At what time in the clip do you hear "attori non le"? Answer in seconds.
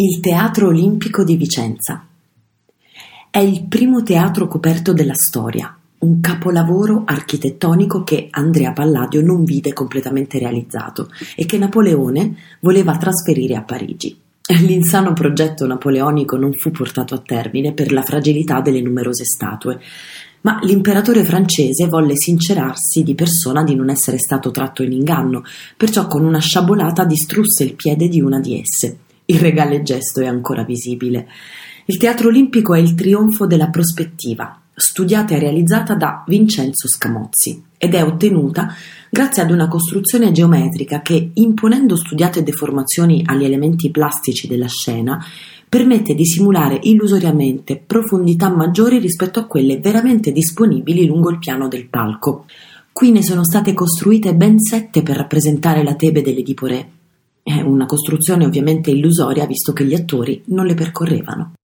59.94-60.74